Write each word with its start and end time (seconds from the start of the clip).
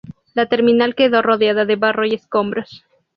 La 0.33 0.47
terminal 0.47 0.95
quedó 0.95 1.21
rodeada 1.21 1.63
de 1.65 1.75
barro 1.75 2.07
y 2.07 2.15
escombros. 2.15 2.83